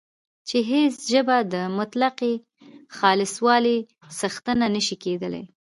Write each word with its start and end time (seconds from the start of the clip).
چې 0.47 0.57
هیڅ 0.71 0.95
ژبه 1.11 1.37
د 1.53 1.55
مطلقې 1.77 2.33
خالصوالي 2.97 3.77
څښتنه 4.17 4.65
نه 4.75 4.81
شي 4.87 4.95
کېدلای 5.03 5.43